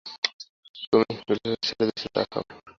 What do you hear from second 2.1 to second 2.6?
চা খাও।